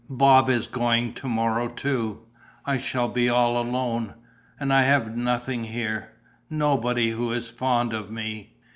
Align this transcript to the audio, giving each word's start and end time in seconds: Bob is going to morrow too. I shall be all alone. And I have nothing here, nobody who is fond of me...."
Bob 0.09 0.49
is 0.49 0.65
going 0.65 1.13
to 1.13 1.27
morrow 1.29 1.67
too. 1.69 2.21
I 2.65 2.77
shall 2.79 3.07
be 3.07 3.29
all 3.29 3.55
alone. 3.55 4.15
And 4.59 4.73
I 4.73 4.81
have 4.81 5.15
nothing 5.15 5.65
here, 5.65 6.13
nobody 6.49 7.11
who 7.11 7.31
is 7.33 7.49
fond 7.49 7.93
of 7.93 8.09
me...." 8.09 8.55